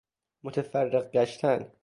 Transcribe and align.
متفرق 0.43 1.11
گشتن 1.11 1.71